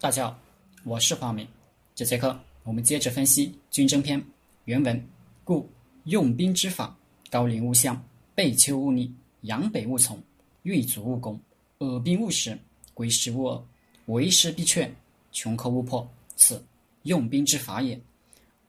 [0.00, 0.38] 大家好，
[0.84, 1.46] 我是黄明。
[1.94, 4.18] 这节课我们接着分析《军争篇》
[4.64, 5.06] 原文。
[5.44, 5.68] 故
[6.04, 6.96] 用兵之法：
[7.30, 8.02] 高陵勿向，
[8.34, 10.18] 背丘勿逆，阳北勿从，
[10.62, 11.38] 欲卒勿攻，
[11.80, 12.58] 耳兵勿食，
[12.94, 13.62] 归师勿遏，
[14.06, 14.90] 为师必却，
[15.32, 16.10] 穷寇勿迫。
[16.34, 16.64] 此
[17.02, 18.00] 用兵之法也。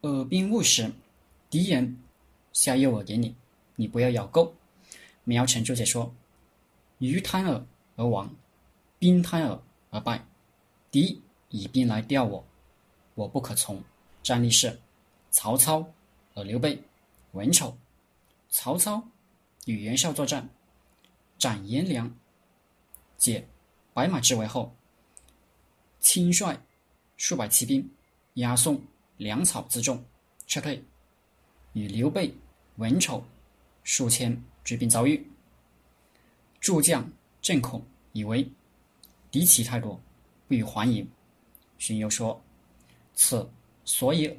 [0.02, 0.92] 耳兵勿食，
[1.50, 1.98] 敌人
[2.52, 3.34] 下诱饵给你，
[3.78, 4.54] 你不要咬钩。
[5.24, 6.14] 苗晨注解说：
[6.98, 7.64] 鱼贪饵
[7.96, 8.30] 而亡，
[9.00, 9.58] 兵贪饵
[9.92, 10.26] 而败。
[10.92, 12.46] 敌以兵来吊我，
[13.16, 13.82] 我不可从。
[14.22, 14.78] 战例是：
[15.32, 15.90] 曹操
[16.34, 16.84] 和刘备、
[17.32, 17.76] 文丑。
[18.50, 19.02] 曹操
[19.66, 20.50] 与袁绍作战，
[21.40, 22.14] 斩颜良，
[23.18, 23.48] 解
[23.94, 24.76] 白马之围后，
[26.02, 26.60] 亲率
[27.16, 27.90] 数百骑兵
[28.34, 28.82] 押送
[29.16, 30.04] 粮草辎重
[30.46, 30.84] 撤退，
[31.72, 32.36] 与刘备、
[32.76, 33.24] 文丑
[33.84, 35.26] 数千追兵遭遇。
[36.60, 37.10] 诸将
[37.42, 38.46] 震恐，以为
[39.32, 39.98] 敌骑太多。
[40.52, 41.10] 不予还迎。
[41.78, 42.44] 荀攸说
[43.16, 43.50] ：“此
[43.86, 44.38] 所以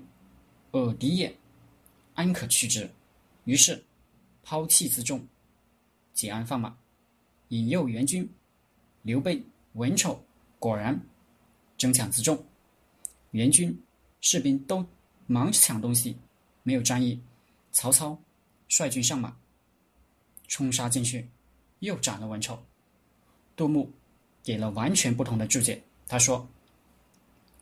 [0.72, 1.34] 耳敌也，
[2.12, 2.86] 安可去之？”
[3.44, 3.82] 于是
[4.42, 5.26] 抛弃辎重，
[6.12, 6.76] 解鞍放马，
[7.48, 8.30] 引诱援军。
[9.00, 10.22] 刘备、文丑
[10.58, 11.00] 果然
[11.78, 12.44] 争抢辎重，
[13.30, 13.74] 援军
[14.20, 14.84] 士兵都
[15.26, 16.18] 忙着抢东西，
[16.62, 17.18] 没有战役。
[17.70, 18.20] 曹操
[18.68, 19.34] 率军上马，
[20.46, 21.26] 冲杀进去，
[21.78, 22.62] 又斩了文丑。
[23.56, 23.90] 杜牧
[24.42, 25.82] 给了完全不同的注解。
[26.12, 26.46] 他说：“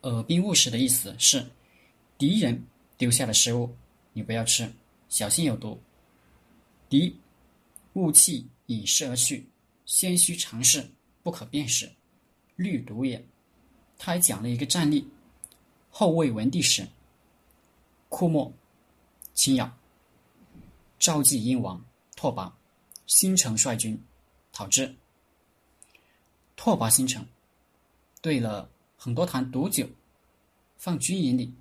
[0.03, 1.49] 耳兵勿食的意思是，
[2.17, 2.61] 敌人
[2.97, 3.73] 丢下的食物，
[4.11, 4.69] 你不要吃，
[5.07, 5.81] 小心有毒。
[6.89, 7.17] 敌
[7.93, 9.47] 雾气已逝而去，
[9.85, 10.85] 先须尝试，
[11.23, 11.89] 不可辨识，
[12.57, 13.25] 虑毒也。”
[13.97, 15.07] 他还讲了一个战例：
[15.89, 16.85] 后魏文帝时，
[18.09, 18.53] 库莫、
[19.33, 19.77] 秦尧、
[20.99, 21.81] 召集燕王
[22.17, 22.51] 拓跋、
[23.07, 23.97] 新城率军
[24.51, 24.93] 讨之，
[26.57, 27.25] 拓跋新城。
[28.21, 29.87] 兑了很多坛毒酒，
[30.77, 31.53] 放军营里。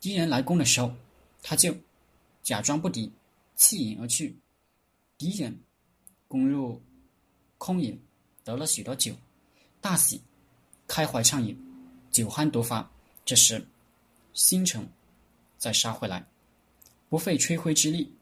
[0.00, 0.94] 敌人来攻的时候，
[1.42, 1.74] 他就
[2.42, 3.10] 假装不敌，
[3.56, 4.36] 弃营而去。
[5.16, 5.58] 敌人
[6.28, 6.80] 攻入
[7.56, 7.98] 空营，
[8.44, 9.14] 得了许多酒，
[9.80, 10.20] 大喜，
[10.86, 11.58] 开怀畅饮，
[12.10, 12.90] 酒酣毒发。
[13.24, 13.66] 这时，
[14.34, 14.86] 新城
[15.56, 16.26] 再杀回来，
[17.08, 18.12] 不费吹灰之力，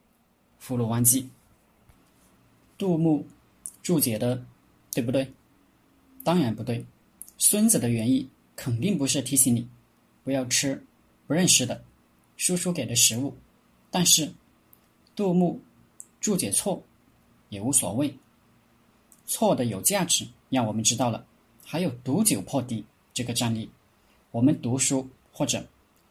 [0.61, 1.29] 俘虏万计。
[2.79, 3.27] 杜牧
[3.83, 4.41] 注解的
[4.93, 5.33] 对不对？
[6.23, 6.87] 当然不对。
[7.45, 9.67] 孙子的原意肯定不是提醒你
[10.23, 10.81] 不要吃
[11.27, 11.83] 不认识的
[12.37, 13.35] 叔叔给的食物，
[13.91, 14.33] 但是
[15.17, 15.61] 杜牧
[16.21, 16.81] 注解错
[17.49, 18.15] 也无所谓，
[19.27, 21.27] 错的有价值，让我们知道了
[21.65, 23.69] 还有毒酒破敌这个战例。
[24.31, 25.67] 我们读书或者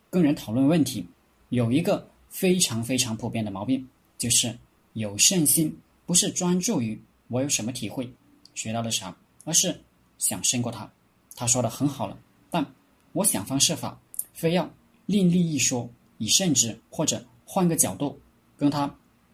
[0.09, 1.07] 跟人讨论问题，
[1.47, 3.87] 有一个非常非常普遍的毛病，
[4.17, 4.53] 就是
[4.93, 5.73] 有胜心，
[6.05, 8.11] 不是专注于我有什么体会
[8.53, 9.79] 学到了啥，而是
[10.17, 10.91] 想胜过他。
[11.35, 12.17] 他说的很好了，
[12.49, 12.65] 但
[13.13, 13.99] 我想方设法，
[14.33, 14.69] 非要
[15.05, 18.19] 另立一说以胜之，或者换个角度
[18.57, 18.93] 跟他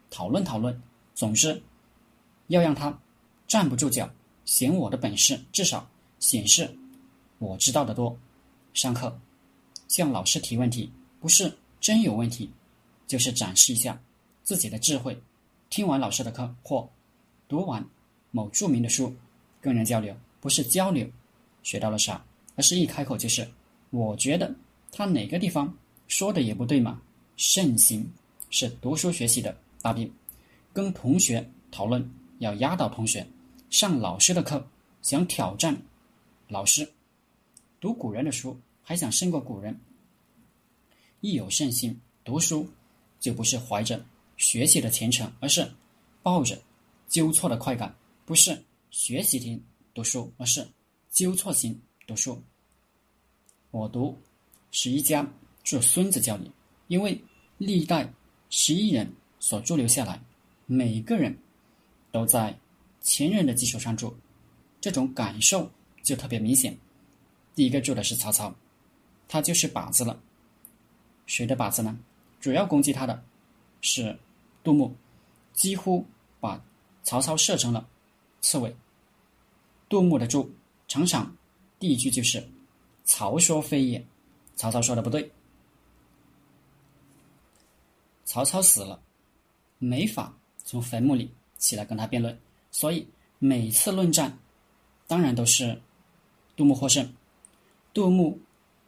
[0.09, 0.81] 讨论讨论。
[1.13, 1.61] 总之，
[2.47, 2.95] 要让他
[3.47, 4.09] 站不住脚，
[4.45, 6.69] 显我的本事，至少显示
[7.39, 8.15] 我知道的多。
[8.73, 9.19] 上课
[9.87, 12.51] 向老师提问题，不是真有问题，
[13.07, 13.99] 就是展示一下
[14.43, 15.19] 自己的智慧。
[15.69, 16.87] 听完老师的课或
[17.47, 17.83] 读完
[18.29, 19.13] 某著名的书，
[19.59, 21.09] 跟人交流，不是交流。
[21.67, 22.23] 学到了啥？
[22.55, 23.45] 而是一开口就是，
[23.89, 24.55] 我觉得
[24.89, 27.01] 他哪个地方说的也不对嘛。
[27.35, 28.09] 慎行
[28.49, 30.09] 是读书学习的大病，
[30.71, 33.27] 跟同学讨论要压倒同学，
[33.69, 34.65] 上老师的课
[35.01, 35.77] 想挑战
[36.47, 36.89] 老师，
[37.81, 39.77] 读古人的书还想胜过古人。
[41.19, 42.65] 一有慎心，读书
[43.19, 44.01] 就不是怀着
[44.37, 45.69] 学习的虔诚，而是
[46.23, 46.57] 抱着
[47.09, 47.93] 纠错的快感，
[48.25, 48.57] 不是
[48.89, 49.61] 学习听
[49.93, 50.65] 读书，而是。
[51.17, 52.39] 纠错型读书，
[53.71, 54.15] 我读
[54.69, 55.27] 十一家
[55.63, 56.51] 做孙子教你，
[56.89, 57.19] 因为
[57.57, 58.07] 历代
[58.51, 60.21] 十一人所驻留下来，
[60.67, 61.35] 每个人
[62.11, 62.55] 都在
[63.01, 64.13] 前人的基础上住，
[64.79, 65.67] 这种感受
[66.03, 66.77] 就特别明显。
[67.55, 68.53] 第一个住的是曹操，
[69.27, 70.21] 他就是靶子了。
[71.25, 71.97] 谁的靶子呢？
[72.39, 73.23] 主要攻击他的
[73.81, 74.15] 是
[74.63, 74.95] 杜牧，
[75.51, 76.05] 几乎
[76.39, 76.63] 把
[77.01, 77.89] 曹操射成了
[78.39, 78.75] 刺猬。
[79.89, 80.53] 杜牧的注。
[80.87, 81.35] 常常，
[81.79, 82.47] 第一句就是
[83.03, 84.03] “曹说非也”，
[84.55, 85.29] 曹操说的不对。
[88.23, 89.01] 曹操死了，
[89.79, 92.39] 没法从坟墓里起来跟他辩论，
[92.71, 93.05] 所以
[93.37, 94.39] 每次论战，
[95.07, 95.81] 当然都是
[96.55, 97.13] 杜牧获胜。
[97.93, 98.39] 杜牧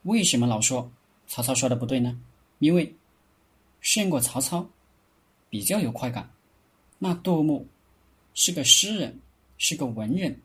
[0.04, 0.90] 为什么老说
[1.28, 2.20] 曹操说的不对呢？
[2.60, 2.96] 因为
[3.82, 4.70] 胜过曹操
[5.50, 6.32] 比较有快感。
[6.98, 7.68] 那杜牧
[8.34, 9.20] 是个诗人，
[9.58, 10.42] 是个文人，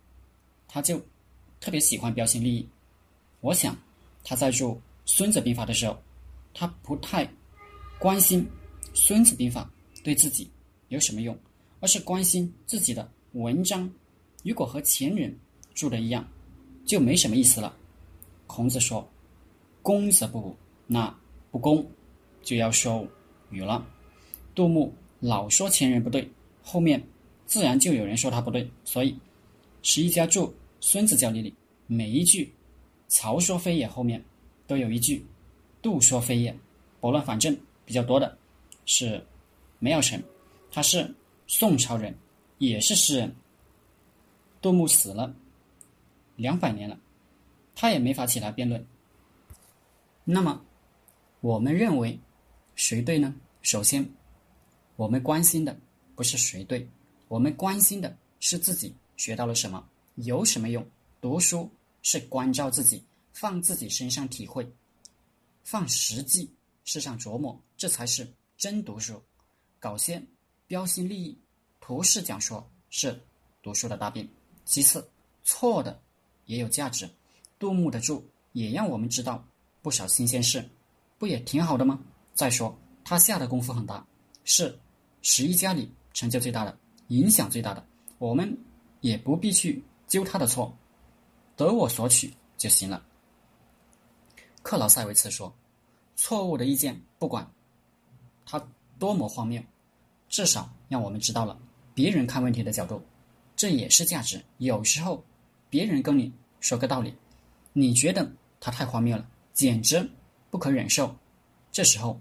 [0.66, 1.00] 他就。
[1.64, 2.68] 特别喜欢标新立异，
[3.40, 3.74] 我想
[4.22, 4.72] 他在注
[5.06, 5.96] 《孙子兵法》的时候，
[6.52, 7.26] 他不太
[7.98, 8.42] 关心
[8.92, 9.66] 《孙子兵法》
[10.04, 10.46] 对自己
[10.88, 11.34] 有什么用，
[11.80, 13.90] 而是关心自己的文章。
[14.42, 15.34] 如果和前人
[15.72, 16.28] 注的一样，
[16.84, 17.74] 就没什么意思了。
[18.46, 19.08] 孔子说
[19.80, 20.54] ：“攻则不武，
[20.86, 21.18] 那
[21.50, 21.82] 不攻
[22.42, 23.08] 就要说
[23.48, 23.86] 语了。”
[24.54, 26.30] 杜牧老说前人不对，
[26.62, 27.02] 后面
[27.46, 29.16] 自然就有人说他不对，所以
[29.80, 30.46] 十一家注
[30.86, 31.54] 《孙子教理》里
[31.86, 32.52] 每一句
[33.08, 34.22] “曹说非也”后面
[34.66, 35.24] 都有一句
[35.80, 36.54] “杜说非也”，
[37.00, 38.36] 拨乱反正比较多的
[38.84, 39.26] 是
[39.78, 40.22] 梅尧臣，
[40.70, 41.12] 他是
[41.46, 42.14] 宋朝人，
[42.58, 43.34] 也是诗人。
[44.60, 45.34] 杜牧死了
[46.36, 47.00] 两百年了，
[47.74, 48.86] 他也没法起来辩论。
[50.22, 50.62] 那么，
[51.40, 52.20] 我们认为
[52.74, 53.34] 谁对呢？
[53.62, 54.06] 首先，
[54.96, 55.74] 我们关心的
[56.14, 56.86] 不是谁对，
[57.28, 59.82] 我们关心的是自己学到了什么，
[60.14, 60.86] 有什么用。
[61.20, 61.70] 读书
[62.02, 63.02] 是关照自己，
[63.32, 64.66] 放自己身上体会，
[65.62, 66.50] 放实际
[66.84, 69.20] 事上琢磨，这才是真读书。
[69.80, 70.22] 搞些
[70.66, 71.38] 标新立异、
[71.80, 73.18] 图式讲说是
[73.62, 74.28] 读书的大病。
[74.64, 75.06] 其次，
[75.44, 76.00] 错的
[76.46, 77.08] 也有价值。
[77.58, 79.42] 杜牧的注也让我们知道
[79.82, 80.66] 不少新鲜事，
[81.18, 81.98] 不也挺好的吗？
[82.34, 84.06] 再说他下的功夫很大，
[84.44, 84.78] 是
[85.22, 86.78] 十一家里成就最大的、
[87.08, 87.86] 影响最大的。
[88.18, 88.56] 我们
[89.00, 89.82] 也不必去
[90.14, 90.72] 揪他的错，
[91.56, 93.04] 得我所取就行了。
[94.62, 95.52] 克劳塞维茨说
[96.14, 97.44] ：“错误的意见，不管
[98.46, 98.64] 他
[98.96, 99.60] 多么荒谬，
[100.28, 101.58] 至少让我们知道了
[101.96, 103.02] 别人看问题的角度。”
[103.56, 104.40] 这也是价值。
[104.58, 105.24] 有时候，
[105.68, 107.12] 别人跟你说个道理，
[107.72, 108.30] 你觉得
[108.60, 110.08] 他太荒谬了，简直
[110.48, 111.12] 不可忍受。
[111.72, 112.20] 这时候，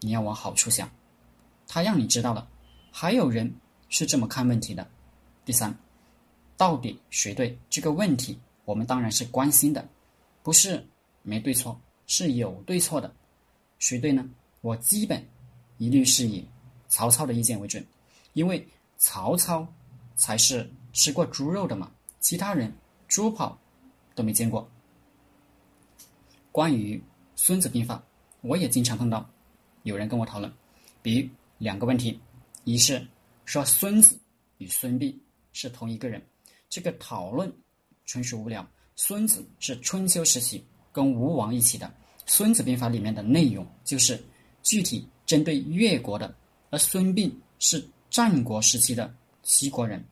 [0.00, 0.90] 你要往好处想，
[1.66, 2.46] 他让你知道了，
[2.92, 3.50] 还有人
[3.88, 4.86] 是这么看问题的。
[5.46, 5.74] 第三，
[6.60, 9.88] 到底谁对这个问题，我们当然是关心的，
[10.42, 10.86] 不是
[11.22, 13.10] 没对错，是有对错的。
[13.78, 14.28] 谁对呢？
[14.60, 15.26] 我基本
[15.78, 16.46] 一律是以
[16.86, 17.82] 曹操的意见为准，
[18.34, 18.62] 因为
[18.98, 19.66] 曹操。
[20.16, 22.70] 才是吃过猪肉的嘛，其他人
[23.08, 23.58] 猪跑
[24.14, 24.70] 都没见过。
[26.52, 26.98] 关于
[27.34, 27.96] 《孙子兵法》，
[28.42, 29.26] 我也经常碰到
[29.84, 30.52] 有人跟我讨论，
[31.00, 32.20] 比如两个问题：
[32.64, 33.02] 一是
[33.46, 34.20] 说孙子
[34.58, 35.16] 与孙膑
[35.54, 36.22] 是同一个人，
[36.70, 37.52] 这个讨论
[38.06, 38.66] 纯属无聊。
[38.96, 41.86] 孙子是春秋时期跟吴王一起的，
[42.26, 44.22] 《孙子兵法》里面的内容就是
[44.62, 46.34] 具体针对越国的，
[46.70, 49.12] 而孙膑是战国时期的。
[49.42, 50.04] 齐国人，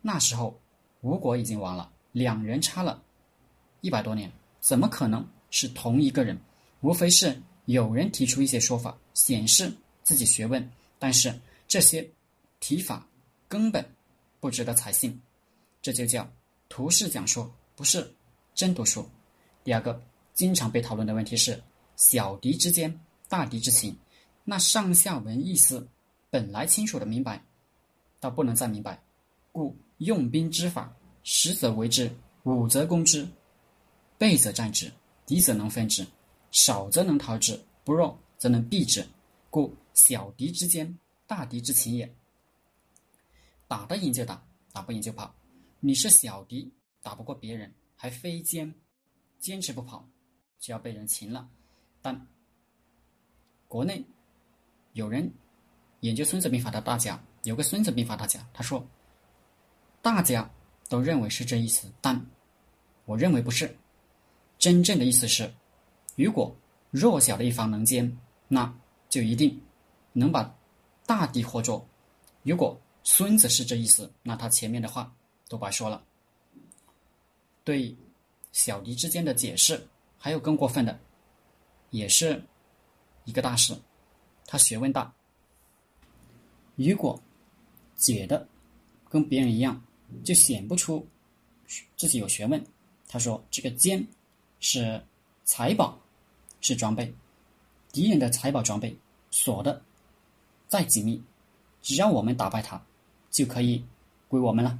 [0.00, 0.58] 那时候
[1.02, 3.00] 吴国已经亡了，两人差了
[3.82, 6.36] 一百多年，怎么可能是同一个人？
[6.80, 9.70] 无非是有人提出一些说法，显示
[10.02, 10.66] 自己学问，
[10.98, 11.32] 但是
[11.68, 12.10] 这些
[12.58, 13.06] 提法
[13.48, 13.84] 根本
[14.40, 15.20] 不值得采信，
[15.82, 16.30] 这就叫
[16.68, 18.12] 图式讲说，不是
[18.54, 19.08] 真读书。
[19.64, 20.02] 第二个
[20.34, 21.62] 经常被讨论的问题是
[21.96, 22.92] 小敌之间，
[23.28, 23.96] 大敌之情，
[24.44, 25.86] 那上下文意思
[26.28, 27.42] 本来清楚的明白。
[28.18, 29.02] 倒不能再明白，
[29.50, 33.26] 故用兵之法，实则为之，武则攻之，
[34.18, 34.92] 备则战之，
[35.24, 36.06] 敌则能分之，
[36.50, 39.02] 少则能逃之，不弱则能避之，
[39.48, 42.14] 故小敌之间，大敌之情也。
[43.66, 45.34] 打得赢就打，打不赢就跑。
[45.82, 46.70] 你是小敌，
[47.02, 48.74] 打不过别人，还非坚，
[49.38, 50.06] 坚持不跑，
[50.58, 51.48] 就要被人擒了。
[52.02, 52.26] 但
[53.66, 54.04] 国内
[54.92, 55.32] 有人
[56.00, 57.22] 研究《孙子兵法》的大家。
[57.44, 58.86] 有个《孙子兵法》大家，他说
[60.02, 60.50] ：“大家
[60.90, 62.26] 都认为是这意思，但
[63.06, 63.74] 我认为不是。
[64.58, 65.50] 真正的意思是，
[66.16, 66.54] 如果
[66.90, 68.14] 弱小的一方能坚，
[68.48, 68.70] 那
[69.08, 69.58] 就一定
[70.12, 70.54] 能把
[71.06, 71.82] 大敌活捉。
[72.42, 75.10] 如果孙子是这意思，那他前面的话
[75.50, 76.02] 都白说了。
[77.62, 77.94] 对
[78.52, 80.98] 小敌之间的解释，还有更过分的，
[81.90, 82.42] 也是
[83.26, 83.76] 一个大师，
[84.46, 85.12] 他学问大。
[86.76, 87.20] 如果。”
[88.00, 88.48] 解的
[89.10, 89.78] 跟别人一样，
[90.24, 91.06] 就显不出
[91.98, 92.64] 自己有学问。
[93.06, 94.02] 他说：“这个坚
[94.58, 94.98] 是
[95.44, 96.00] 财宝，
[96.62, 97.14] 是装备，
[97.92, 98.96] 敌人的财宝装备
[99.30, 99.82] 锁的
[100.66, 101.22] 再紧密，
[101.82, 102.82] 只要我们打败他，
[103.30, 103.84] 就可以
[104.28, 104.78] 归我们了。”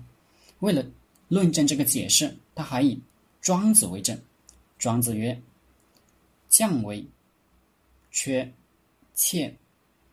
[0.61, 0.85] 为了
[1.29, 2.99] 论证这个解释，他还以
[3.41, 4.19] 庄子为证。
[4.79, 5.39] 庄子曰
[6.49, 7.05] ：“将为
[8.11, 8.51] 缺
[9.15, 9.55] 怯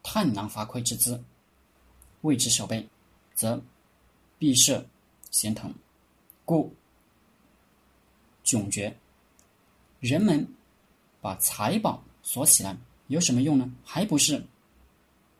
[0.03, 1.23] 探囊伐窥之资，
[2.21, 2.85] 谓之守备。”
[3.33, 3.61] 则
[4.39, 4.83] 必设
[5.29, 5.71] 贤腾，
[6.43, 6.73] 故
[8.43, 8.97] 窘绝。
[9.99, 10.47] 人们
[11.21, 12.75] 把财宝锁起来
[13.09, 13.71] 有什么用呢？
[13.83, 14.43] 还不是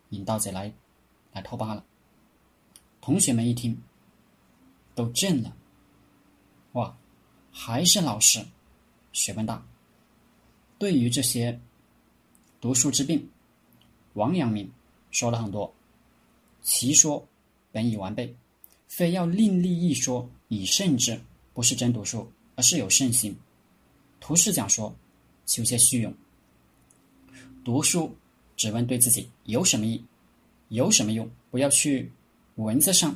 [0.10, 0.72] 引盗贼来
[1.34, 1.84] 来偷罢了。
[3.02, 3.76] 同学们一听
[4.98, 5.56] 都震了，
[6.72, 6.98] 哇，
[7.52, 8.44] 还是老师
[9.14, 9.64] 学问大。
[10.80, 11.62] 对于这些
[12.60, 13.30] 读书之病，
[14.14, 14.68] 王阳明
[15.12, 15.72] 说了很多。
[16.64, 17.24] 其说
[17.72, 18.36] 本已完备，
[18.88, 21.22] 非要另立一说以胜之，
[21.54, 23.38] 不是真读书，而是有胜心。
[24.20, 24.92] 图示讲说，
[25.46, 26.12] 求些虚荣。
[27.64, 28.18] 读书
[28.56, 30.04] 只问对自己有什么益，
[30.70, 32.12] 有什么用，不要去
[32.56, 33.16] 文字上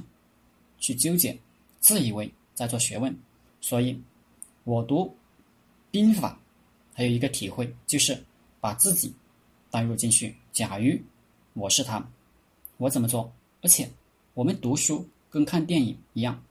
[0.77, 1.35] 去纠结，
[1.81, 3.13] 自以为在做学问。
[3.59, 4.01] 所以，
[4.63, 5.13] 我读
[5.91, 6.39] 兵法
[6.93, 8.17] 还有一个体会，就是
[8.61, 9.13] 把自己
[9.69, 10.33] 带入进去。
[10.53, 10.97] 假如
[11.53, 12.01] 我是他，
[12.77, 13.29] 我怎么做？
[13.61, 13.89] 而且，
[14.33, 16.41] 我们读书跟看电影一样，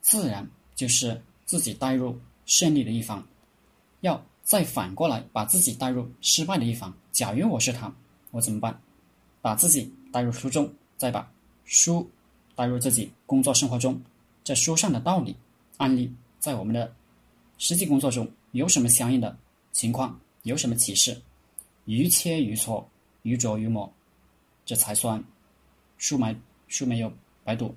[0.00, 3.26] 自然就是自己带入胜利的一方。
[4.02, 6.94] 要再反过来把自己带入失败的一方。
[7.10, 7.92] 假如我是他，
[8.30, 8.80] 我怎么办？
[9.42, 11.28] 把自己带入书中，再把
[11.64, 12.08] 书
[12.54, 14.00] 带入自己工作生活中。
[14.42, 15.36] 这书上的道理、
[15.76, 16.92] 案例，在我们的
[17.58, 19.36] 实际工作中有什么相应的
[19.72, 20.18] 情况？
[20.42, 21.20] 有什么启示？
[21.84, 22.84] 于切于磋，
[23.22, 23.92] 于琢于磨，
[24.64, 25.22] 这才算
[25.98, 26.34] 书没。
[26.68, 27.74] 书没有白读。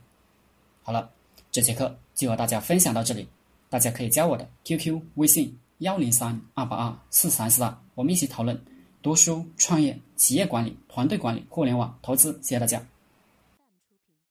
[0.84, 1.10] 好了，
[1.52, 3.28] 这节课就和大家分享到这里。
[3.70, 8.64] 大家可以加我的 QQ 微信幺零三二八二四三四二，我们一起讨论
[9.02, 12.34] 读书、创业、企业管理、团队管理、互联网投资。
[12.44, 12.93] 谢谢大家。